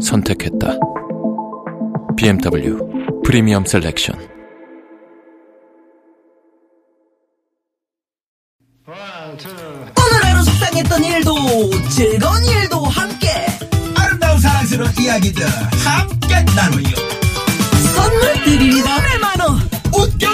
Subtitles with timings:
[0.00, 0.78] 선택했다.
[2.16, 2.78] BMW
[3.24, 4.16] 프리미엄 셀렉션.
[8.86, 13.28] 오늘 하루 속상했던 일도 즐거운 일도 함께.
[13.96, 16.94] 아름다운 사랑스러운 이야기들 함께 나누요.
[17.94, 18.96] 선물 드립니다.
[18.96, 19.60] 100만원.
[19.96, 20.28] 웃겨?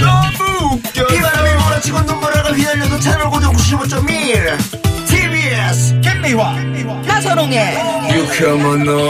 [0.00, 1.06] 너무 웃겨.
[1.06, 4.91] 비바람이 몰아치고 눈물을 휘날려도 채널 고정 95.1
[5.72, 6.54] TBS 김미화
[7.06, 7.74] 나선홍의
[8.12, 9.08] 유쾌한 너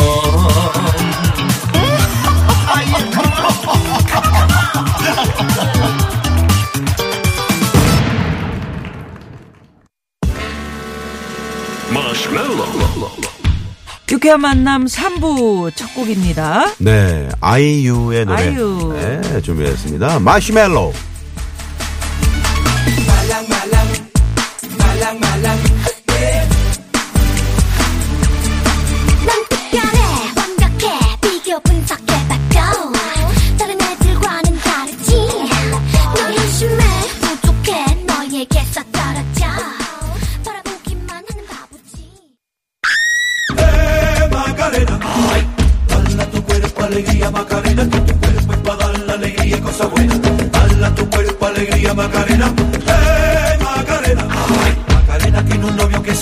[14.10, 18.92] 유쾌한 만남 3부 첫 곡입니다 네, 아이유의 노래 아이유.
[18.94, 20.20] 네, 준비했습니다.
[20.20, 20.92] 마시멜로.
[25.42, 25.81] 난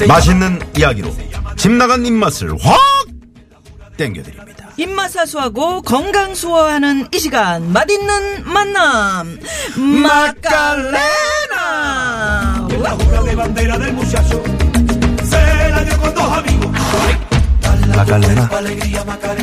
[0.06, 1.14] 맛있는 이야기로
[1.56, 2.78] 집 나간 입맛을 확
[3.96, 4.70] 땡겨드립니다.
[4.76, 9.38] 입맛 사수하고 건강 수호하는 이 시간 맛있는 만남
[9.76, 11.00] 맛깔레나
[17.96, 18.48] 마갈레나,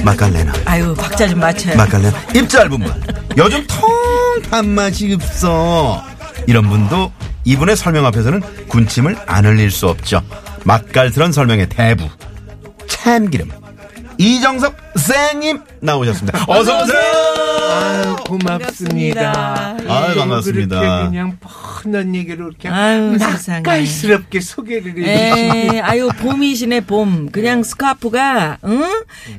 [0.04, 2.18] 마갈레나, 아유 박자 좀 맞춰요 마갈레나.
[2.34, 2.92] 입 짧은 분.
[3.38, 6.04] 요즘 통 단맛이 없어.
[6.48, 7.12] 이런 분도
[7.48, 10.22] 이분의 설명 앞에서는 군침을 안 흘릴 수 없죠.
[10.66, 12.10] 맛깔스런 설명의 대부.
[12.88, 13.50] 참기름.
[14.18, 16.44] 이정석 생님 나오셨습니다.
[16.52, 17.00] 어서 오세요.
[17.72, 19.32] 아유, 고맙습니다.
[19.32, 19.94] 반갑습니다.
[19.94, 20.80] 아유, 반갑습니다.
[20.80, 21.38] 그렇게 그냥
[21.84, 23.18] 뻔한 얘기를 이렇게 아유.
[23.18, 24.98] 낯깔스럽게 소개를.
[25.08, 28.88] 에 아유 봄이시네 봄 그냥 스카프가 응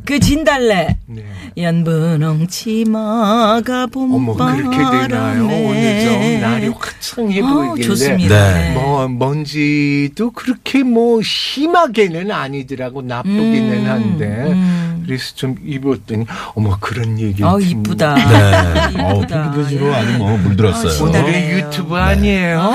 [0.04, 1.24] 그 진달래 네.
[1.56, 4.76] 연분홍 치마가 어머, 그렇게
[5.08, 5.44] 되나요?
[5.44, 7.86] 오늘 좀 날이 화창해 어, 보이길래.
[7.86, 8.54] 좋습니다.
[8.58, 8.74] 네.
[8.74, 13.02] 뭐, 먼지도 그렇게 뭐 심하게는 아니더라고.
[13.02, 14.24] 나쁘기는 음, 한데.
[14.26, 14.87] 음.
[15.08, 17.40] 그래서 좀 입었더니, 어머, 그런 얘기.
[17.42, 19.02] 어 이쁘다 네.
[19.02, 19.52] 어우, 이쁘다.
[19.52, 21.00] 핑크빛으로 아주 뭐 물들었어요.
[21.00, 21.52] 아, 오늘은 네.
[21.52, 22.74] 유튜브 아니에요?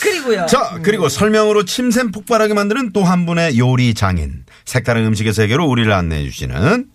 [0.00, 4.46] 그리고요 자, 그리고 설명으로 침샘 폭발하게 만드는 또 한 분의 요리 장인.
[4.64, 6.86] 색다른 음식의 세계로 우리를 안내해 주시는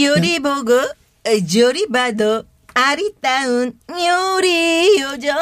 [0.00, 0.70] 요리 보고
[1.52, 5.36] 저리 봐도 아리따운 요리 요정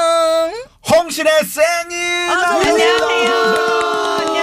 [0.90, 1.94] 홍실의 생이
[2.30, 4.35] 안녕하세요.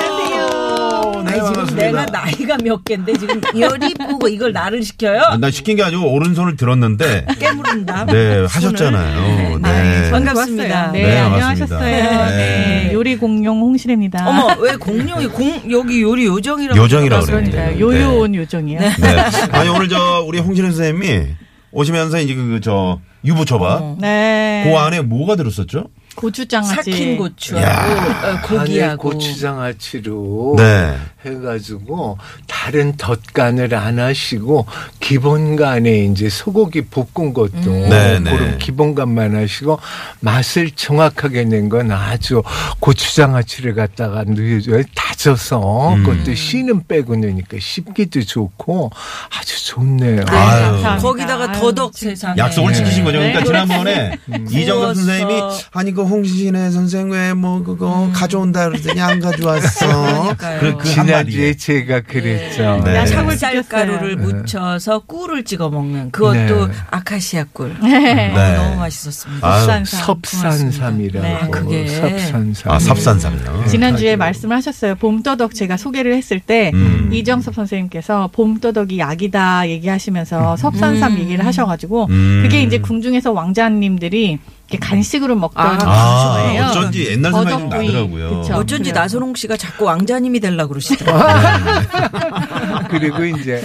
[1.75, 6.11] 내가 나이가 몇 갠데 지금 요리 보고 이걸 나를 시켜요 아, 나 시킨 게 아니고
[6.13, 8.45] 오른손을 들었는데 깨무른다 네.
[8.47, 9.59] 하셨잖아요.
[9.59, 9.59] 네.
[9.59, 10.11] 네.
[10.11, 11.79] 반갑습니다 네, 네, 안녕하셨어요.
[11.79, 12.01] 네.
[12.29, 12.89] 네.
[12.93, 14.27] 요리 공룡 홍실입니다.
[14.27, 17.25] 어머 왜 공룡이 공 여기 요리 요정이라고 요정이라고.
[17.25, 17.69] 그러니까요.
[17.71, 17.79] 네.
[17.79, 18.79] 요요온 요정이요.
[18.79, 18.89] 네.
[19.51, 21.27] 아니 오늘 저 우리 홍실의 선생님이
[21.71, 24.63] 오시면서 이제 그 저 유부초밥 네.
[24.65, 25.85] 그 안에 뭐가 들었었죠?
[26.15, 26.91] 고추장아찌.
[26.91, 28.33] 삭힌 고추하고 야.
[28.43, 30.95] 어, 고기하고 고추장아찌로 네.
[31.25, 32.17] 해가지고
[32.47, 34.65] 다른 덧간을 안 하시고
[34.99, 38.31] 기본간에 이제 소고기 볶은 것도 네, 네.
[38.31, 39.79] 그런 기본간만 하시고
[40.19, 42.43] 맛을 정확하게 낸 건 아주
[42.81, 46.03] 고추장아찌를 갖다가 넣어줘요 다져서 음.
[46.03, 48.91] 그것도 씨는 빼고 넣으니까 씹기도 좋고
[49.39, 50.23] 아주 좋네요.
[50.25, 50.97] 네.
[51.01, 53.17] 거기다가 더덕 세상에 약속을 지키신 거죠.
[53.19, 53.45] 그러니까 네.
[53.45, 54.17] 지난번에
[54.51, 54.95] 이정섭.
[54.97, 55.41] 선생님이
[55.71, 60.35] 아니 그 홍신의 선생 왜 뭐 그거 가져온다 그러더니 안 가져왔어.
[60.35, 60.59] 그러니까요.
[60.59, 61.53] 그, 그 지난주에 한마디에.
[61.55, 62.81] 제가 그랬죠.
[62.83, 62.93] 네.
[62.93, 64.23] 나 삭을 쌀가루를 네.
[64.23, 66.73] 묻혀서 꿀을 찍어 먹는 그것도 네.
[66.89, 68.31] 아카시아 꿀 네.
[68.33, 68.55] 네.
[68.57, 69.59] 너무 맛있었습니다.
[69.59, 70.05] 섭산삼.
[70.23, 71.47] 섭산삼이라고 네.
[71.51, 71.87] 그게.
[71.87, 72.71] 섭산삼.
[72.71, 73.65] 아 섭산삼이요.
[73.67, 74.95] 지난주에 말씀하셨어요.
[74.95, 77.09] 봄떠덕 제가 소개를 했을 때 음.
[77.11, 81.19] 이정섭 선생님께서 봄떠덕이 약이다 얘기하시면서 섭산삼 음.
[81.19, 82.41] 얘기를 하셔가지고 음.
[82.43, 84.39] 그게 이제 궁중에서 왕자님들이
[84.73, 86.63] 이렇게 간식으로 먹던 아, 아 거예요.
[86.65, 87.87] 어쩐지 옛날 생각이.
[87.87, 88.41] 나더라고요.
[88.41, 88.53] 그쵸.
[88.55, 89.01] 어쩐지 그래요.
[89.03, 91.23] 나선홍 씨가 자꾸 왕자님이 되려고 그러시더라고요.
[92.99, 93.63] 그리고 이제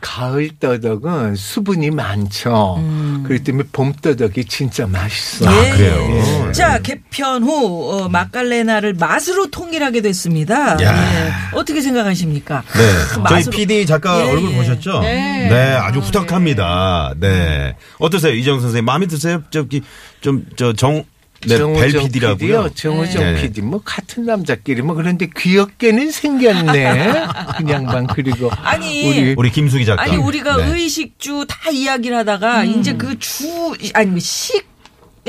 [0.00, 2.82] 가을 떠덕은 수분이 많죠.
[3.24, 5.46] 그렇기 때문에 봄 떠덕이 진짜 맛있어.
[5.66, 5.70] 예.
[5.70, 6.52] 그래요?
[6.52, 10.82] 자, 개편 후 어, 마칼레나를 맛으로 통일하게 됐습니다.
[10.82, 11.26] 야.
[11.26, 11.32] 예.
[11.56, 12.62] 어떻게 생각하십니까?
[12.74, 12.92] 네.
[13.14, 14.56] 저희 맛으로- PD 작가 예, 얼굴 예.
[14.56, 15.00] 보셨죠?
[15.00, 15.48] 네.
[15.80, 17.14] 아주 후덕합니다.
[17.18, 17.74] 네.
[17.98, 18.34] 어떠세요?
[18.34, 18.84] 이정 선생님.
[18.84, 19.42] 마음에 드세요?
[19.50, 19.82] 저기,
[20.20, 21.04] 좀, 저, 정,
[21.48, 21.58] 네, 벨
[21.92, 22.68] 정우정 PD라고요.
[22.74, 23.42] 정우정 네.
[23.42, 27.12] PD 뭐 같은 남자끼리 뭐 그런데 귀엽게는 생겼네.
[27.58, 30.02] 그냥 방 그리고 아니, 우리 우리 김수기 작가.
[30.02, 30.72] 아니 우리가 네.
[30.74, 34.66] 의식주 다 이야기를 하다가 이제 그 주 아니 식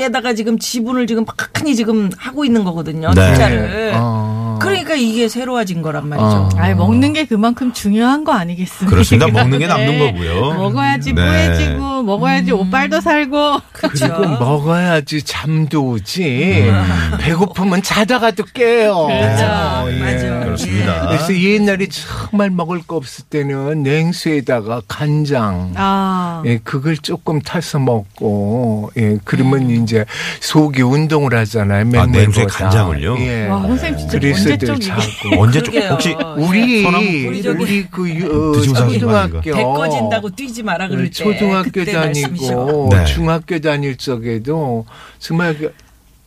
[0.00, 1.24] 에다가 지금 지분을 지금
[1.54, 3.10] 많이 지금 하고 있는 거거든요.
[3.14, 3.32] 네.
[3.32, 3.92] 투자를.
[3.96, 4.37] 어.
[4.58, 6.26] 그러니까 이게 새로워진 거란 말이죠.
[6.26, 6.48] 어.
[6.56, 8.90] 아, 먹는 게 그만큼 중요한 거 아니겠습니까?
[8.90, 9.26] 그렇습니다.
[9.28, 10.12] 먹는 게 남는 네.
[10.12, 10.54] 거고요.
[10.54, 11.22] 먹어야지 네.
[11.24, 13.60] 뿌해지고 먹어야지 옷빨도 살고.
[13.72, 16.68] 그리고 먹어야지 잠도 오지.
[16.70, 17.18] 음.
[17.20, 19.06] 배고프면 자다가도 깨요.
[19.06, 19.92] 그렇죠.
[19.92, 19.98] 예.
[20.00, 20.44] 맞아.
[20.44, 21.06] 그렇습니다.
[21.08, 25.72] 그래서 옛날에 정말 먹을 거 없을 때는 냉수에다가 간장.
[25.76, 26.42] 아.
[26.46, 29.82] 예, 그걸 조금 타서 먹고, 예, 그러면 음.
[29.82, 30.04] 이제
[30.40, 31.84] 속이 운동을 하잖아요.
[32.00, 32.06] 아.
[32.06, 33.18] 냉수에 간장을요?
[33.20, 33.46] 예.
[33.46, 34.66] 와, 선생님 진짜 그래서들 이게.
[34.66, 35.42] 자고.
[35.42, 35.74] 언제 좀.
[35.90, 39.40] 혹시 우리, 소나무 우리, 저기 그, 어, 사신 거 초등학교.
[39.40, 42.88] 배 꺼진다고 뛰지 마라 그럴 때 초등학교 다니고.
[42.92, 43.04] 네.
[43.04, 44.86] 중학교 다닐 적에도
[45.18, 45.72] 정말 그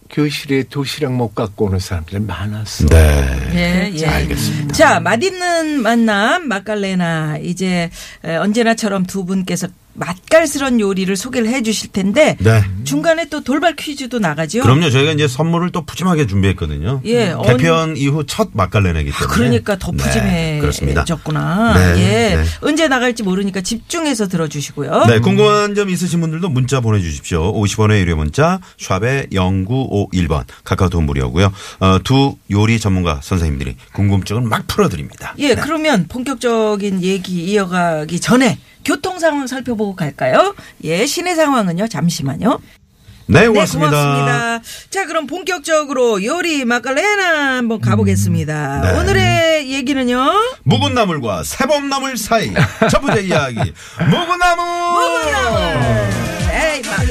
[0.09, 2.85] 교실에 도시락 못 갖고 오는 사람들 많았어.
[2.87, 3.51] 네.
[3.53, 4.05] 예, 예.
[4.05, 4.73] 알겠습니다.
[4.73, 7.89] 자, 맛있는 만남 마칼레나 이제
[8.25, 12.63] 에, 언제나처럼 두 분께서 맛깔스런 요리를 소개를 해 주실 텐데 네.
[12.83, 14.61] 중간에 또 돌발 퀴즈도 나가죠.
[14.61, 14.89] 그럼요.
[14.89, 17.01] 저희가 이제 선물을 또 푸짐하게 준비했거든요.
[17.05, 19.27] 예, 언- 개편 이후 첫 맛깔레내기 때문에.
[19.35, 20.59] 그러니까 더 네.
[20.61, 21.73] 푸짐해졌구나.
[21.95, 22.35] 네, 예.
[22.37, 22.43] 네.
[22.61, 25.05] 언제 나갈지 모르니까 집중해서 들어주시고요.
[25.07, 27.53] 네, 궁금한 점 있으신 분들도 문자 보내주십시오.
[27.53, 31.51] 50원의 유료 문자, 샵의 0951번, 카카오톡 무료고요.
[31.79, 35.35] 어, 두 요리 전문가 선생님들이 궁금증을 막 풀어드립니다.
[35.39, 40.55] 예, 그러면 본격적인 얘기 이어가기 전에 교통 상황 살펴보고 갈까요?
[40.83, 41.87] 예, 시내 상황은요.
[41.87, 42.59] 잠시만요.
[43.27, 43.91] 네, 네, 고맙습니다.
[43.91, 44.61] 고맙습니다.
[44.89, 48.81] 자, 그럼 본격적으로 요리 마칼레나 한번 가보겠습니다.
[48.81, 48.99] 네.
[48.99, 50.19] 오늘의 얘기는요.
[50.63, 52.51] 묵은 나물과 새봄 나물 사이.
[52.89, 53.55] 첫 번째 이야기.
[54.09, 54.63] 묵은 나물!
[56.51, 57.10] 에이, 마칼레나,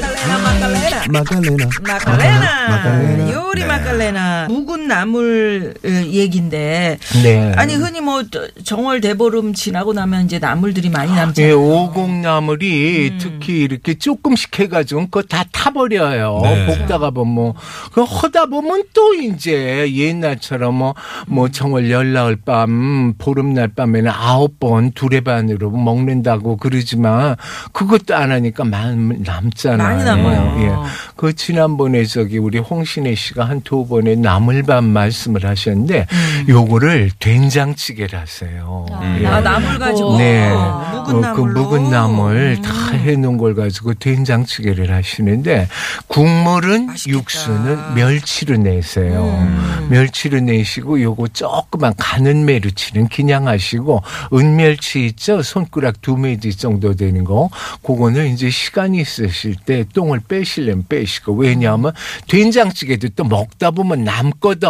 [1.09, 1.69] 마칼레나.
[1.81, 2.69] 마칼레나.
[2.69, 3.31] 마칼레나.
[3.33, 3.67] 요리 네.
[3.67, 4.47] 마칼레나.
[4.49, 6.97] 묵은 나물 어, 얘기인데.
[7.23, 7.51] 네.
[7.55, 8.23] 아니, 흔히 뭐
[8.63, 11.59] 정월 대보름 지나고 나면 이제 나물들이 많이 예, 남잖아요.
[11.59, 13.17] 오곡 나물이 음.
[13.19, 16.39] 특히 이렇게 조금씩 해가지고 그거 다 타버려요.
[16.43, 16.65] 네.
[16.65, 17.55] 볶다가 보면 뭐,
[17.93, 20.95] 그 하다 보면 또 이제 옛날처럼 뭐,
[21.27, 27.35] 뭐 정월 열나흘 밤, 보름날 밤에는 아홉 번 두레반으로 먹는다고 그러지만
[27.71, 29.87] 그것도 안 하니까 많, 남잖아요.
[29.87, 30.61] 많이 남아요.
[30.61, 30.90] 예.
[31.15, 36.07] 그 지난번에 저기 우리 홍신혜 씨가 한 두 번에 나물밥 말씀을 하셨는데
[36.49, 38.85] 요거를 된장찌개를 하세요.
[39.19, 39.25] 예.
[39.27, 40.17] 아, 나물 가지고.
[40.17, 40.49] 네.
[40.49, 41.59] 묵은 그, 그.
[41.59, 42.61] 묵은 나물 음.
[42.61, 45.67] 다 해놓은 걸 가지고 된장찌개를 하시는데
[46.07, 47.17] 국물은 맛있겠다.
[47.17, 49.23] 육수는 멸치로 내세요.
[49.23, 49.87] 음.
[49.89, 54.01] 멸치로 내시고 요거 조그만 가는 메르치는 그냥 하시고
[54.33, 55.41] 은멸치 있죠?
[55.43, 57.49] 손가락 두 메디 정도 되는 거.
[57.83, 61.93] 그거는 이제 시간이 있으실 때 똥을 빼시려면 빼시고 왜냐하면
[62.27, 64.69] 된장찌개도 또 먹다 보면 남거든.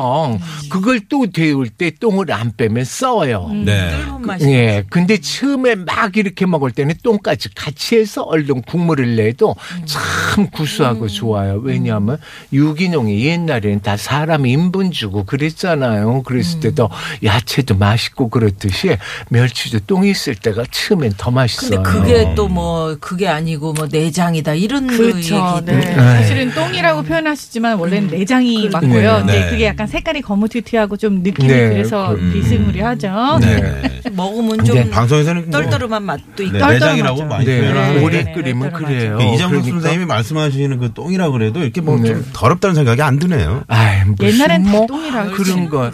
[0.69, 3.49] 그걸 또 데울 때 똥을 안 빼면 써요.
[3.51, 3.91] 네.
[3.91, 4.45] 뜰은 맛이.
[4.49, 4.83] 예.
[4.89, 11.59] 근데 처음에 막 이렇게 먹을 때는 똥까지 같이 해서 얼른 국물을 내도 참 구수하고 좋아요.
[11.63, 12.17] 왜냐하면
[12.53, 16.23] 유기농이 옛날에는 다 사람 인분 주고 그랬잖아요.
[16.23, 16.89] 그랬을 때도
[17.23, 18.97] 야채도 맛있고 그렇듯이
[19.29, 21.81] 멸치도 똥이 있을 때가 처음엔 더 맛있어요.
[21.81, 25.61] 근데 그게 또 뭐 그게 아니고 뭐 내장이다 이런 그렇죠.
[25.65, 25.95] 그 네.
[26.03, 29.23] 사실은 똥이라고 표현하시지만 원래는 내장이 맞고요.
[29.25, 29.39] 네.
[29.39, 29.49] 네.
[29.49, 31.69] 그게 약간 색깔이 거무튀튀하고 좀 느낌이 네.
[31.69, 32.31] 그래서 음.
[32.33, 33.39] 비스무리하죠.
[33.41, 34.01] 네.
[34.11, 36.73] 먹으면 좀 방송에서는 뭐 떨떠름한 맛도 있고 네.
[36.73, 37.61] 내장이라고 많이 네.
[37.61, 39.17] 표현하는데 오래 네, 끓이면 네, 그래요.
[39.17, 39.71] 그 이장국 그러니까.
[39.71, 42.21] 선생님이 말씀하시는 그 똥이라 그래도 이렇게 뭐좀 네.
[42.33, 43.63] 더럽다는 생각이 안 드네요.
[43.67, 45.91] 아이, 옛날엔 다뭐 똥이라고 그런 거.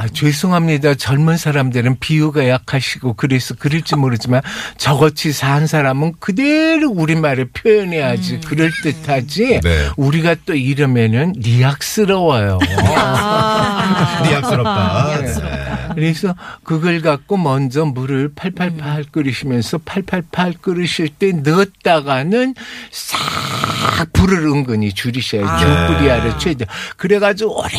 [0.00, 0.94] 아, 죄송합니다.
[0.94, 4.40] 젊은 사람들은 비유가 약하시고 그래서 그럴지 모르지만
[4.78, 9.60] 저같이 산 사람은 그대로 우리말을 표현해야지 그럴 듯하지.
[9.62, 9.88] 네.
[9.98, 12.58] 우리가 또 이러면은 리약스러워요.
[12.96, 14.22] 아.
[14.24, 15.20] 리약스럽다.
[15.20, 15.59] 네.
[15.94, 22.54] 그래서 그걸 갖고 먼저 물을 팔팔팔 끓이시면서 팔팔팔 끓으실 때 넣었다가는
[22.90, 23.18] 싹
[24.12, 25.66] 불을 은근히 줄이셔야죠.
[25.66, 25.86] 아.
[25.86, 26.66] 뿌리 아래 최대.
[26.96, 27.70] 그래가지고 오래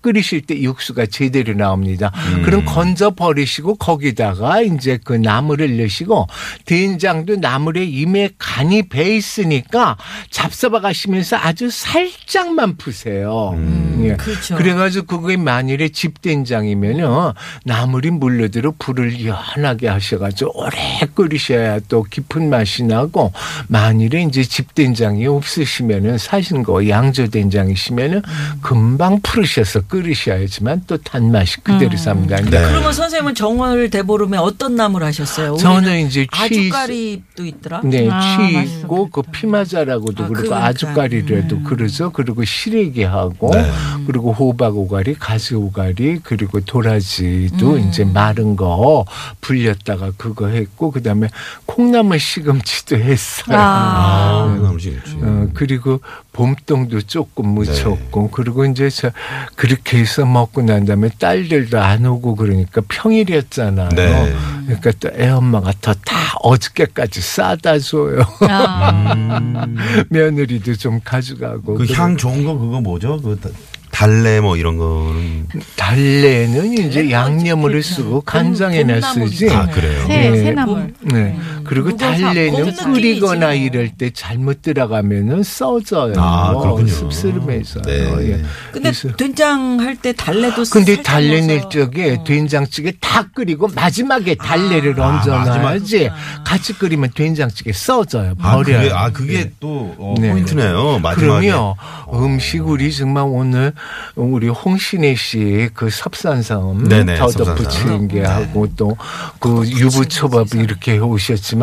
[0.00, 2.12] 끓이실 때 육수가 제대로 나옵니다.
[2.34, 2.42] 음.
[2.42, 6.26] 그럼 건져 버리시고 거기다가 이제 그 나물을 넣으시고
[6.64, 9.96] 된장도 나물에 이미 간이 배 있으니까
[10.30, 13.54] 잡숴봐 가시면서 아주 살짝만 푸세요.
[14.02, 14.14] 예.
[14.16, 14.56] 그렇죠.
[14.56, 17.32] 그래가지고 그게 만일에 집된장이면은
[17.64, 23.32] 나물이 물려들어 불을 연하게 하셔가지고 오래 끓이셔야 또 깊은 맛이 나고
[23.68, 28.22] 만일에 이제 집된장이 없으시면은 사신 거 양조 된장이시면은
[28.62, 32.36] 금방 풀으셔서 끓이셔야지만 또 단맛이 그대로 삽니다.
[32.36, 32.66] 근데 네.
[32.66, 35.56] 그러면 선생님은 정월 대보름에 어떤 나물 하셨어요?
[35.56, 37.80] 저는 이제 취 아주까리도 있더라.
[37.84, 40.66] 네, 아, 취 맛있어 있고 그 피마자라고도 아, 그러고 그러니까.
[40.66, 42.10] 아주까리라도 그러죠.
[42.12, 43.70] 그리고 시래기하고 네.
[44.06, 47.88] 그리고 호박 오가리, 가지 오가리 그리고 도라지 도 음.
[47.88, 49.04] 이제 마른 거
[49.40, 51.28] 불렸다가 그거 했고 그다음에
[51.66, 53.56] 콩나물 시금치도 했어요.
[53.58, 54.44] 아.
[54.48, 54.98] 아, 그렇지.
[55.22, 56.00] 어, 그리고
[56.32, 58.28] 봄동도 조금 묻혔고 네.
[58.32, 59.10] 그리고 이제 저
[59.56, 63.88] 그렇게 해서 먹고 난 다음에 딸들도 안 오고 그러니까 평일이었잖아요.
[63.90, 64.34] 네.
[64.66, 68.20] 그러니까 또 애 엄마가 더 다 어저께까지 싸다 줘요.
[68.48, 69.66] 아.
[70.10, 71.74] 며느리도 좀 가져가고.
[71.74, 73.20] 그 향 좋은 거 그거 뭐죠?
[73.20, 73.48] 그 다-
[73.90, 77.94] 달래 뭐 이런 거는 달래는 이제 양념으로 그렇죠.
[77.94, 79.50] 쓰고 간장에나 봄나물이 쓰지.
[79.50, 80.06] 아 그래요.
[80.06, 80.36] 새, 네.
[80.44, 80.94] 새나물.
[81.02, 81.38] 네.
[81.68, 83.52] 그리고 달래는 봄 끓이거나.
[83.54, 86.14] 이럴 때 잘못 들어가면은 써져요.
[86.16, 86.88] 아, 그렇군요.
[86.88, 87.82] 씁쓸해서.
[87.82, 88.30] 네.
[88.32, 88.42] 예.
[88.72, 91.68] 근데 된장 할 때 달래도 근데 살짝 달래 낼 넣어서.
[91.70, 92.24] 적에 어.
[92.24, 96.10] 된장찌개 다 끓이고 마지막에 달래를 아, 얹어놔야지
[96.44, 98.34] 같이 끓이면 된장찌개 써져요.
[98.40, 98.78] 아 버려요.
[98.80, 100.30] 그게 아 그게 또 어, 네.
[100.30, 101.00] 포인트네요.
[101.00, 101.48] 마지막에.
[101.50, 101.76] 그럼요.
[102.14, 103.72] 음식 우리 정말 오늘
[104.14, 107.54] 우리 홍신혜 씨 그 섭산섬 네네, 더덕 섭산섬.
[107.56, 108.26] 부치는 게 네.
[108.26, 108.96] 하고 또
[109.40, 111.57] 그 유부초밥 이렇게 해 오셨지만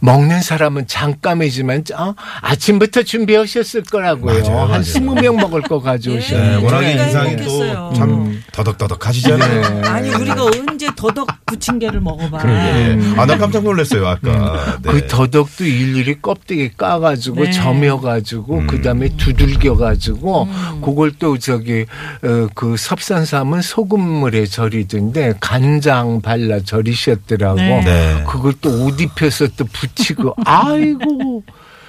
[0.00, 2.14] 먹는 사람은 잠깐이지만 어?
[2.42, 4.42] 아침부터 준비하셨을 거라고요.
[4.42, 4.82] 맞아요, 한 맞아요.
[4.82, 6.64] 스무 명 먹을 거 네, 가져오셨는데.
[6.64, 7.36] 워낙에 우리가 인상이.
[7.36, 9.60] 또 참 더덕더덕 하시잖아요.
[9.80, 9.88] 네.
[9.88, 12.40] 아니 우리가 언제 더덕 부침개를 먹어봐.
[12.48, 12.98] 예.
[13.16, 14.76] 아, 나 깜짝 놀랐어요, 아까.
[14.82, 14.90] 네.
[14.92, 17.50] 그 더덕도 일일이 껍데기 까가지고 네.
[17.50, 18.66] 점여가지고 음.
[18.66, 20.48] 그다음에 두들겨가지고
[20.84, 21.86] 그걸 또 저기
[22.22, 27.56] 어, 그 섭산삼은 소금물에 절이던데 간장 발라 절이셨더라고.
[27.56, 27.84] 네.
[27.84, 28.24] 네.
[28.26, 31.42] 그걸 또 옷 입혀서 또 붙이고 아이고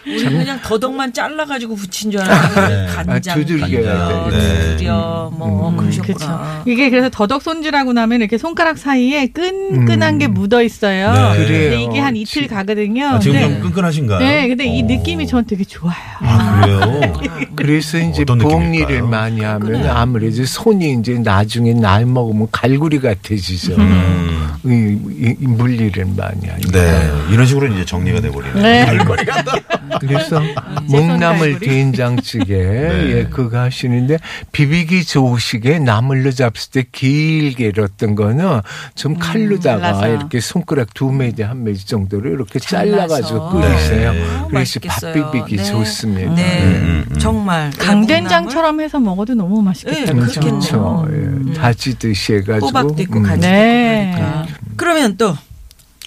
[0.07, 2.87] 우리 그냥 더덕만 잘라가지고 부친 줄 알았는데 네.
[2.87, 4.71] 간장 아, 두들겨야 간장, 돼.
[4.71, 6.01] 두드려 뭐 음, 그렇죠.
[6.01, 6.63] 그러셨구나.
[6.65, 10.19] 이게 그래서 더덕 손질하고 나면 이렇게 손가락 사이에 끈끈한 음.
[10.19, 11.13] 게 묻어 있어요.
[11.13, 11.45] 네.
[11.45, 11.69] 그래요.
[11.71, 13.05] 근데 이게 한 이틀 가거든요.
[13.05, 13.41] 아, 지금 네.
[13.43, 14.19] 좀 끈끈하신가요?
[14.19, 14.85] 네, 근데 이 어.
[14.87, 15.93] 느낌이 전 되게 좋아요.
[16.19, 17.13] 아, 그래요?
[17.55, 19.07] 그래서 이제 어떤 복리를 느낌일까요?
[19.07, 23.75] 많이 하면 아무래도 손이 이제 나중에 날 먹으면 갈구리 같아지죠.
[23.75, 24.40] 음.
[24.63, 26.71] 이, 이- 이 물리를 많이 하니까.
[26.71, 27.11] 네.
[27.31, 28.61] 이런 식으로 이제 정리가 돼버리네.
[28.61, 28.85] 네.
[29.99, 31.67] 그래서 아, 목나물 갈고리?
[31.67, 33.09] 된장찌개 네.
[33.17, 34.17] 예 그거 하시는데
[34.51, 38.61] 비비기 좋으시게 나물로 잡을 때 길게 잃었던 거는
[38.95, 40.07] 좀 칼로다가 잘라서.
[40.07, 42.59] 이렇게 손가락 두 매지 한 매지 정도로 이렇게.
[42.59, 44.13] 잘라가지고 끓이세요.
[44.13, 44.25] 네.
[44.49, 45.13] 그래서 밥.
[45.13, 45.63] 비비기 네.
[45.63, 46.33] 좋습니다.
[46.35, 47.17] 네, 음, 음.
[47.19, 50.13] 정말 강된장처럼 해서 먹어도 너무 맛있겠다.
[50.13, 50.23] 네?
[50.39, 51.05] 그렇죠.
[51.09, 51.47] 음.
[51.49, 51.53] 예.
[51.53, 52.67] 다지듯이 해가지고.
[52.67, 53.23] 호박도 있고 음.
[53.23, 54.11] 가지도 네.
[54.15, 54.45] 그러니까.
[54.77, 55.35] 그러면 또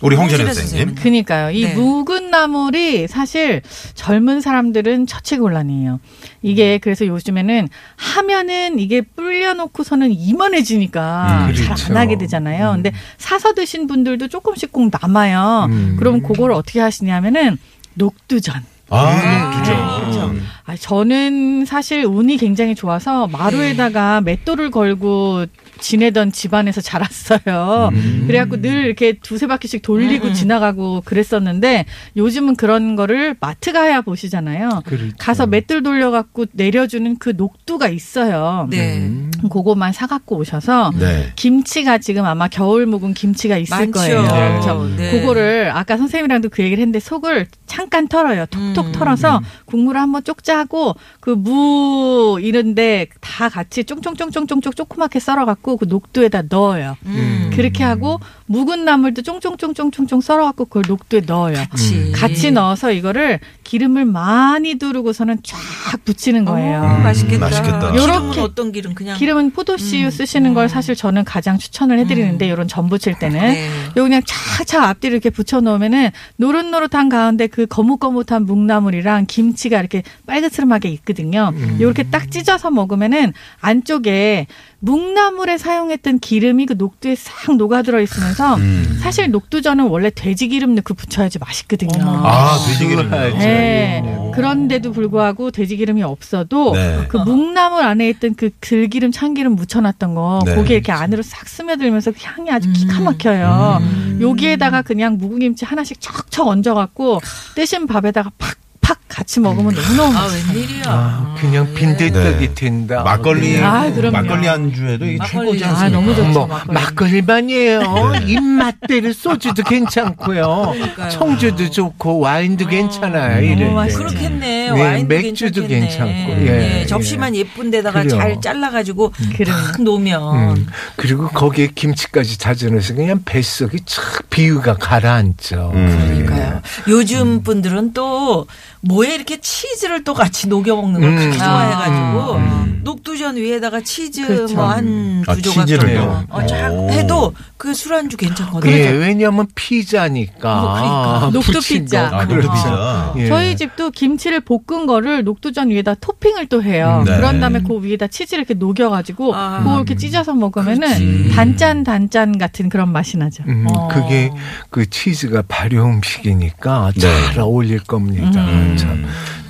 [0.02, 0.86] 우리 홍진혜 홍진혜 선생님.
[0.88, 1.02] 선생님.
[1.02, 1.50] 그니까요.
[1.50, 1.74] 이 네.
[1.74, 3.62] 묵은 나물이 사실
[3.94, 6.00] 젊은 사람들은 처치곤란이에요.
[6.42, 11.86] 이게 그래서 요즘에는 하면은 이게 불려놓고서는 이만해지니까 음, 잘 그렇죠.
[11.92, 12.72] 안 하게 되잖아요.
[12.72, 15.68] 근데 사서 드신 분들도 조금씩 꼭 남아요.
[15.70, 15.96] 음.
[15.96, 17.56] 그럼 그걸 어떻게 하시냐면은
[17.94, 18.62] 녹두전.
[18.90, 20.04] 아, 그렇죠.
[20.04, 20.34] 그죠.
[20.66, 25.46] 아, 저는 사실 운이 굉장히 좋아서 마루에다가 맷돌을 걸고
[25.80, 27.90] 지내던 집안에서 자랐어요.
[28.26, 31.84] 그래갖고 늘 이렇게 두세 바퀴씩 돌리고 지나가고 그랬었는데
[32.16, 34.82] 요즘은 그런 거를 마트 가야 보시잖아요.
[34.84, 35.12] 그렇죠.
[35.18, 38.66] 가서 맷돌 돌려갖고 내려주는 그 녹두가 있어요.
[38.70, 38.98] 네.
[38.98, 39.30] 음.
[39.50, 41.32] 그거만 사갖고 오셔서 네.
[41.36, 43.92] 김치가 지금 아마 겨울 묵은 김치가 있을 많죠.
[43.92, 44.22] 거예요.
[44.22, 44.28] 네.
[44.28, 44.90] 그렇죠?
[44.96, 45.10] 네.
[45.12, 48.46] 그거를 아까 선생님이랑도 그 얘기를 했는데 속을 잠깐 털어요.
[48.46, 48.92] 톡톡 음.
[48.92, 56.42] 털어서 국물을 한번 쪽자 하고 그 무 이런데 다 같이 쫑쫑쫑쫑쫑쫑 조그맣게 썰어갖고 그 녹두에다
[56.50, 56.96] 넣어요.
[57.06, 57.50] 음.
[57.54, 61.56] 그렇게 하고 묵은 나물도 쫑쫑쫑쫑쫑쫑 썰어갖고 그걸 녹두에 넣어요.
[61.70, 65.58] 같이 같이 넣어서 이거를 기름을 많이 두르고서는 쫙
[66.04, 66.82] 붙이는 거예요.
[66.82, 67.46] 어, 맛있겠다.
[67.46, 67.92] 맛있겠다.
[67.92, 70.10] 기름은 요렇게 어떤 기름 그냥 기름은 포도씨유 음.
[70.10, 73.68] 쓰시는 걸 사실 저는 가장 추천을 해드리는데 이런 전 부칠 때는 네.
[73.96, 81.52] 요 그냥 착착 앞뒤로 이렇게 붙여놓으면은 노릇노릇한 가운데 그 거뭇거뭇한 묵나물이랑 김치가 이렇게 빨그스름하게 있거든요.
[81.80, 84.46] 요렇게 딱 찢어서 먹으면은 안쪽에
[84.80, 88.98] 묵나물에 사용했던 기름이 그 녹두에 싹 녹아들어 있으면 서 음.
[89.00, 92.02] 사실 녹두전은 원래 돼지 기름 넣고 부쳐야지 맛있거든요.
[92.04, 93.10] 아, 돼지 기름.
[93.10, 94.30] 네.
[94.34, 97.04] 그런데도 불구하고 돼지 기름이 없어도 네.
[97.08, 100.54] 그 묵나물 안에 있던 그 들기름 참기름 묻혀놨던 거 네.
[100.56, 103.80] 고기에 이렇게 안으로 싹 스며들면서 그 향이 아주 기가 막혀요.
[104.20, 107.20] 여기에다가 그냥 묵은김치 하나씩 척척 얹어갖고
[107.54, 110.52] 뜨신 밥에다가 팍 팍 같이 먹으면 너무너무 아, 맛있어요.
[110.54, 110.82] 웬일이야.
[110.86, 112.54] 아, 그냥 빈대떡이 네.
[112.54, 113.04] 된다.
[113.04, 114.10] 막걸리 아, 그럼요.
[114.10, 116.00] 막걸리 안주에도 이게 막걸리 최고지 아, 않습니까?
[116.00, 116.30] 너무 좋죠.
[116.32, 116.74] 뭐 막걸리.
[116.74, 118.12] 막걸리만이에요.
[118.26, 120.72] 입맛대로 소주도 괜찮고요.
[120.74, 121.10] 그러니까요.
[121.10, 123.44] 청주도 좋고 와인도 괜찮아요.
[123.44, 123.70] 이럴 때.
[123.72, 123.98] 맛있죠.
[124.00, 124.70] 그렇겠네.
[124.72, 126.26] 네, 와인도 맥주도 괜찮겠네.
[126.26, 126.86] 괜찮고, 예, 예, 예.
[126.86, 128.18] 접시만 예쁜 데다가 그래요.
[128.18, 129.12] 잘 잘라가지고.
[129.46, 130.66] 탁 놓으면 음,
[130.96, 135.70] 그리고 거기에 김치까지 자주 넣어서 그냥 뱃속이 착 비위가 가라앉죠.
[135.72, 136.24] 음.
[136.26, 136.62] 그러니까요.
[136.88, 138.46] 요즘 분들은 또
[138.86, 141.16] 뭐에 이렇게 치즈를 또 같이 녹여 먹는 걸 음.
[141.16, 142.80] 그렇게 좋아해가지고 음.
[142.84, 144.54] 녹두전 위에다가 치즈 그렇죠.
[144.54, 146.00] 뭐한두 아, 조각 치즈를요?
[146.00, 146.90] 정도 어, 쫙 오.
[146.90, 147.34] 해도
[147.64, 148.70] 그 술안주 괜찮거든요.
[148.70, 150.62] 예, 왜냐하면 피자니까.
[150.62, 151.30] 어, 그러니까.
[151.32, 152.10] 녹두 피자.
[152.10, 152.16] 거.
[152.16, 152.52] 아, 그렇죠.
[152.52, 153.14] 피자.
[153.16, 153.26] 예.
[153.26, 156.98] 저희 집도 김치를 볶은 거를 녹두전 위에다 토핑을 또 해요.
[157.00, 157.16] 음, 네.
[157.16, 159.60] 그런 다음에 그 위에다 치즈를 이렇게 녹여가지고 아.
[159.60, 161.30] 그걸 이렇게 찢어서 먹으면은 그렇지.
[161.34, 163.44] 단짠 단짠 같은 그런 맛이 나죠.
[163.48, 163.88] 음, 어.
[163.88, 164.30] 그게
[164.68, 167.00] 그 치즈가 발효 음식이니까 네.
[167.00, 168.44] 잘 어울릴 겁니다.
[168.44, 168.76] 음.
[168.76, 169.06] 참.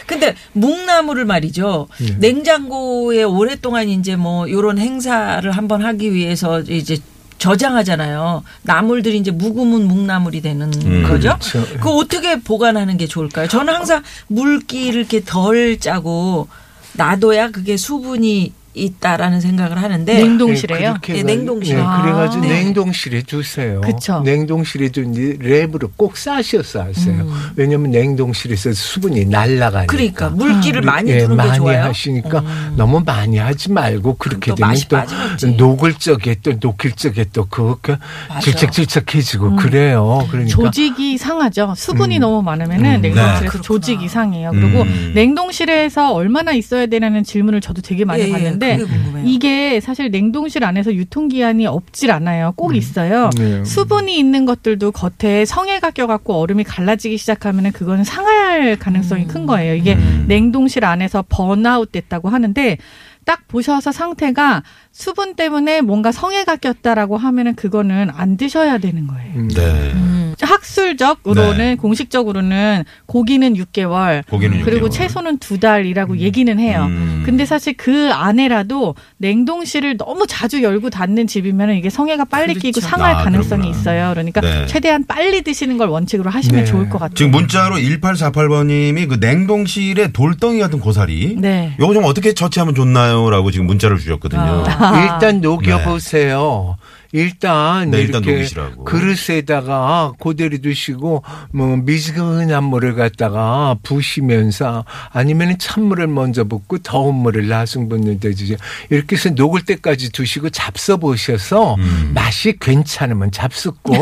[0.07, 1.89] 근데 묵나물을 말이죠.
[2.03, 2.11] 예.
[2.19, 6.99] 냉장고에 오랫동안 이제 뭐 요런 행사를 한번 하기 위해서 이제
[7.39, 8.43] 저장하잖아요.
[8.63, 11.03] 나물들이 이제 묵으면 묵나물이 되는 음.
[11.09, 11.37] 거죠.
[11.41, 11.65] 그렇죠.
[11.81, 13.49] 그 어떻게 보관하는 게 좋을까요?
[13.49, 16.49] 저는 항상 물기를 이렇게 덜 짜고
[16.95, 20.91] 놔둬야 그게 수분이 있다라는 생각을 하는데 냉동실에요?
[21.01, 21.75] 그렇게 예, 냉동실.
[21.75, 22.47] 예, 그래가지고 아.
[22.49, 22.65] 네.
[22.65, 23.81] 냉동실에 두세요.
[23.81, 24.21] 그쵸.
[24.25, 27.23] 냉동실에 둔지 랩으로 꼭 싸셔서 하세요.
[27.23, 27.33] 음.
[27.57, 29.87] 왜냐하면 냉동실에서 수분이 날라가니까.
[29.87, 31.85] 그러니까 물기를 우리- 많이 예, 두는 게 많이 좋아요.
[31.85, 32.75] 하시니까 음.
[32.77, 35.47] 너무 많이 하지 말고 그렇게 또 되면 또 빠지겠지.
[35.57, 37.97] 녹을 적에 또 녹일 적에 또 그렇게.
[38.41, 39.57] 질척질척해지고 음.
[39.57, 40.27] 그래요.
[40.31, 41.75] 그러니까 조직이 상하죠.
[41.77, 42.21] 수분이 음.
[42.21, 43.01] 너무 많으면은 음.
[43.03, 43.63] 냉동실에서 네.
[43.63, 44.51] 조직이 상해요.
[44.53, 45.13] 그리고 음.
[45.15, 49.27] 냉동실에서 얼마나 있어야 되냐는 질문을 저도 되게 많이 예, 예, 받는데 그게 궁금해요.
[49.27, 52.53] 이게 사실 냉동실 안에서 유통기한이 없질 않아요.
[52.57, 53.31] 꼭 있어요.
[53.37, 53.65] 네.
[53.65, 59.75] 수분이 있는 것들도 겉에 성에가 껴갖고 얼음이 갈라지기 시작하면은 그거는 상할 가능성이 큰 거예요.
[59.75, 60.25] 이게 음.
[60.29, 62.79] 냉동실 안에서 번아웃 됐다고 하는데
[63.25, 69.33] 딱 보셔서 상태가 수분 때문에 뭔가 성에가 꼈다라고 하면은 그거는 안 드셔야 되는 거예요.
[69.35, 69.49] 음.
[69.49, 70.34] 네.
[70.45, 70.53] 음.
[70.53, 71.75] 학술적으로는 네.
[71.77, 74.93] 공식적으로는 고기는 6개월 고기는 그리고 6개월.
[74.93, 76.87] 채소는 두 달이라고 얘기는 해요.
[76.89, 77.23] 음.
[77.25, 82.61] 근데 사실 그 안에라도 냉동실을 너무 자주 열고 닫는 집이면 이게 성에가 빨리 그렇죠.
[82.61, 83.81] 끼고 상할 아, 가능성이 그렇구나.
[83.81, 84.11] 있어요.
[84.13, 84.67] 그러니까 네.
[84.67, 86.71] 최대한 빨리 드시는 걸 원칙으로 하시면 네.
[86.71, 87.15] 좋을 것 같아요.
[87.15, 91.37] 지금 문자로 1848번님이 그 냉동실에 돌덩이 같은 고사리.
[91.39, 91.75] 네.
[91.81, 93.31] 요거 좀 어떻게 처치하면 좋나요?
[93.31, 94.65] 라고 지금 문자를 주셨거든요.
[95.03, 96.77] 일단 녹여보세요.
[97.15, 98.85] 일단 네, 일단 이렇게 녹이시라고.
[98.85, 101.23] 그릇에다가 고대로 두시고
[101.53, 108.57] 뭐 미지근한 물을 갖다가 부시면서 아니면 찬물을 먼저 붓고 더운 물을 나중 붓는 데 주죠.
[108.91, 112.11] 이렇게 해서 녹을 때까지 두시고 잡숴 보셔서 음.
[112.15, 113.95] 맛이 괜찮으면 잡숫고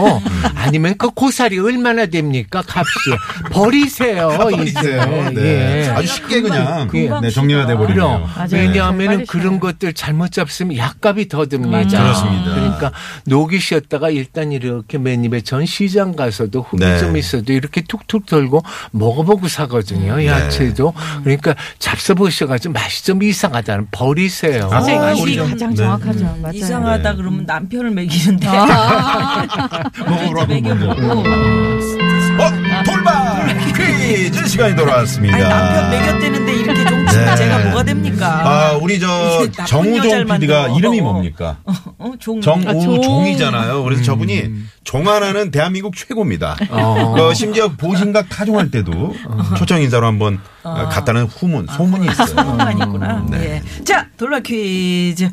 [0.54, 5.30] 아니면 그 고사리 얼마나 됩니까 값이 버리세요 이제 버리세요.
[5.34, 5.84] 네.
[5.84, 5.88] 예.
[5.90, 7.66] 아주 쉽게 그냥 금방 네, 정리가.
[7.66, 8.28] 돼버리네요.
[8.50, 9.52] 왜냐하면 그런.
[9.62, 11.70] 것들 잘못 잡으면 약값이 더 듭니다.
[11.76, 11.86] 맞아요.
[11.88, 12.54] 그렇습니다.
[12.54, 12.92] 그러니까
[13.26, 16.98] 녹이셨다가 일단 이렇게 맨입에 전 시장 가서도 흙이 네.
[16.98, 18.62] 좀 있어도 이렇게 툭툭 털고
[18.92, 20.16] 먹어보고 사거든요.
[20.16, 20.26] 네.
[20.26, 20.92] 야채도.
[21.22, 24.68] 그러니까 잡숴보셔가지고 맛이 좀 이상하다는 버리세요.
[24.72, 25.76] 아, 우리 맛이 좀- 가장 네.
[25.76, 26.18] 정확하죠.
[26.20, 26.54] 음, 맞아요.
[26.56, 27.16] 이상하다 네.
[27.16, 28.46] 그러면 남편을 먹이는데
[30.06, 31.22] 먹어보라고 먹여보고
[32.42, 35.36] 어, 돌발 퀴즈 시간이 돌아왔습니다.
[35.36, 37.36] 아니 남편 먹였대는데 이렇게 좀 네.
[37.36, 38.48] 제가 뭐가 됩니까?
[38.48, 40.78] 아, 우리 저 이게 나쁜 정우종 여자를 PD가 만들어.
[40.78, 41.58] 이름이 뭡니까?
[41.98, 42.38] 어, 종.
[42.38, 42.62] 아, 종.
[42.62, 43.82] 정우종이잖아요.
[43.84, 44.50] 그래서 저분이
[44.84, 46.56] 종 하나는 대한민국 최고입니다.
[46.70, 47.14] 어.
[47.16, 49.14] 그 심지어 보신각 타종할 때도
[49.56, 52.26] 초청 인사로 한번 갔다는 후문, 소문이 있어요.
[52.26, 53.24] 소문만 있구나.
[53.30, 53.62] 네.
[53.78, 53.84] 예.
[53.84, 55.30] 자, 돌발 퀴즈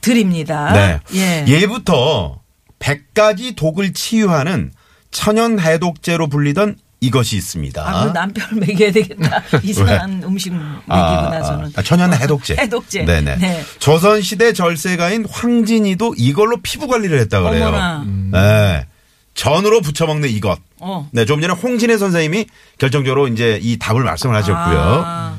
[0.00, 0.72] 드립니다.
[0.72, 1.00] 네.
[1.14, 1.44] 예.
[1.46, 2.40] 예부터
[2.78, 4.72] 100가지 독을 치유하는
[5.10, 7.82] 천연 해독제로 불리던 이것이 있습니다.
[7.82, 9.42] 아, 그 남편을 먹여야 되겠다.
[9.64, 11.72] 이상한 음식 먹이고 나서는.
[11.74, 12.56] 아, 천연 해독제.
[12.58, 13.04] 해독제.
[13.04, 13.36] 네네.
[13.36, 13.64] 네.
[13.78, 17.68] 조선 시대 절세가인 황진이도 이걸로 피부 관리를 했다 그래요.
[17.68, 18.04] 어머나.
[18.32, 18.86] 네.
[19.34, 20.58] 전으로 부쳐 먹는 이것.
[20.78, 21.08] 어.
[21.12, 22.46] 네, 좀 전에 홍진혜 선생님이
[22.78, 25.02] 결정적으로 이제 이 답을 말씀을 하셨고요.
[25.06, 25.36] 아,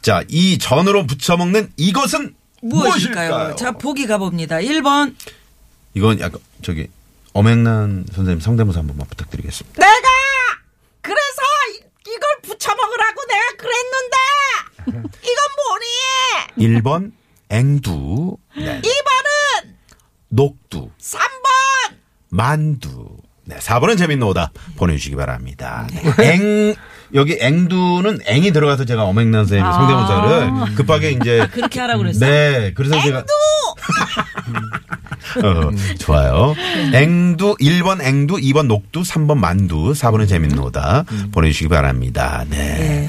[0.00, 3.28] 자, 이 전으로 부쳐 먹는 이것은 무엇일까요?
[3.30, 3.56] 무엇일까요?
[3.56, 4.56] 자, 보기 가봅니다.
[4.56, 5.14] 1번.
[5.94, 6.86] 이건 약간 저기
[7.34, 9.80] 엄앵란 선생님 성대모사 한 번만 부탁드리겠습니다.
[9.80, 10.08] 내가
[11.00, 11.42] 그래서
[11.74, 16.80] 이- 이걸 부쳐 먹으라고 내가 그랬는데 이건 뭐니?
[16.80, 17.12] 1번
[17.48, 18.36] 앵두.
[18.56, 18.80] 네.
[18.82, 19.74] 2번은
[20.28, 20.90] 녹두.
[21.00, 21.96] 3번
[22.30, 23.16] 만두.
[23.44, 25.86] 네, 4번은 재밌는 오답 보내주시기 바랍니다.
[26.18, 26.34] 네.
[26.34, 26.74] 앵,
[27.14, 29.72] 여기 앵두는 앵이 들어가서 제가 엄앵란 선생님 아.
[29.72, 31.46] 성대모사를 급하게 이제.
[31.52, 32.28] 그렇게 하라고 그랬어요.
[32.30, 33.24] 네, 그래서 제가.
[35.42, 36.54] 어, 좋아요.
[36.92, 42.44] 앵두 1번 앵두 2번 녹두 3번 만두 4번은 재밌노다 보내주시기 바랍니다.
[42.50, 43.08] 네.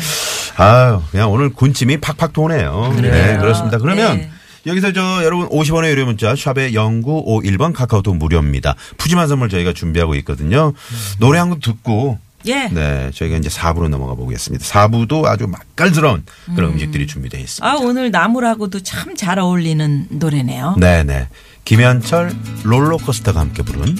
[0.55, 2.93] 아유 그냥 오늘 군침이 팍팍 도네요.
[3.01, 3.77] 네 그렇습니다.
[3.77, 4.31] 그러면 네.
[4.65, 8.75] 여기서 저 여러분 50원의 유료 문자 샵의 0951번 카카오톡 무료입니다.
[8.97, 10.71] 푸짐한 선물 저희가 준비하고 있거든요.
[11.19, 12.67] 노래 한 곡 듣고 예.
[12.67, 14.65] 네 저희가 이제 4부로 넘어가 보겠습니다.
[14.65, 16.23] 4부도 아주 맛깔스러운
[16.55, 16.79] 그런 음.
[16.79, 17.65] 식들이 준비되어 있습니다.
[17.67, 20.75] 아 오늘 나무라고도 참 잘 어울리는 노래네요.
[20.79, 21.27] 네 네.
[21.65, 23.95] 김현철 롤러코스터가 함께 부른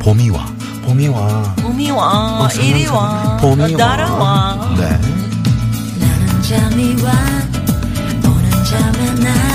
[0.00, 0.46] 봄이 와.
[0.84, 1.54] 봄이 와.
[1.62, 3.78] 봄이 와 이리 와 봄이 와.
[3.78, 4.88] 따라와 네.
[6.00, 7.12] 나는 잠이 와
[8.24, 9.51] 오는 잠에 나